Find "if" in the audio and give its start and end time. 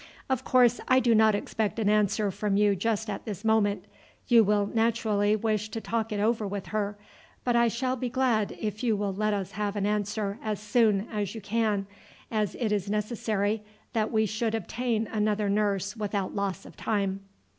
8.59-8.81